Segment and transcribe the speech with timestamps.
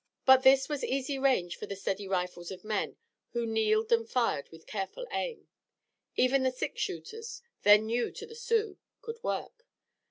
[0.25, 2.97] But this was easy range for the steady rifles of men
[3.33, 5.47] who kneeled and fired with careful aim.
[6.15, 9.67] Even the six shooters, then new to the Sioux, could work.